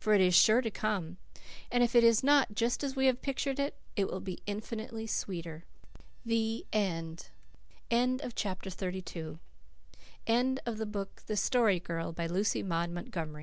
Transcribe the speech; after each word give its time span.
For 0.00 0.14
it 0.14 0.22
is 0.22 0.34
sure 0.34 0.62
to 0.62 0.70
come; 0.70 1.18
and 1.70 1.82
if 1.84 1.94
it 1.94 2.00
be 2.02 2.26
not 2.26 2.54
just 2.54 2.82
as 2.82 2.96
we 2.96 3.04
have 3.04 3.20
pictured 3.20 3.60
it, 3.60 3.76
it 3.96 4.06
will 4.08 4.22
be 4.22 4.38
infinitely 4.46 5.06
sweeter. 5.06 5.66
THE 6.24 6.64
END. 6.72 7.26
End 7.90 8.22
of 8.22 8.34
the 8.34 8.42
Project 8.42 8.78
Gutenberg 8.78 9.34
EBook 10.26 11.18
of 11.18 11.26
The 11.26 11.36
Story 11.36 11.80
Girl, 11.80 12.12
by 12.14 12.26
Lucy 12.26 12.62
Maud 12.62 12.92
Montgomery 12.92 13.42